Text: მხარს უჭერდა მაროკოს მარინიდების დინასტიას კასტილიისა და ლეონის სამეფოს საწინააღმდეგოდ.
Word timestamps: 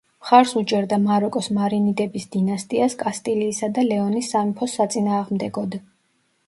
მხარს 0.25 0.53
უჭერდა 0.61 0.97
მაროკოს 1.03 1.49
მარინიდების 1.57 2.25
დინასტიას 2.37 2.99
კასტილიისა 3.05 3.71
და 3.77 3.87
ლეონის 3.93 4.33
სამეფოს 4.35 4.77
საწინააღმდეგოდ. 4.81 5.81